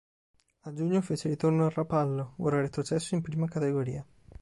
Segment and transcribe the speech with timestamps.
[0.61, 4.03] A giugno fece ritorno al Rapallo, ora retrocesso in Prima Categoria.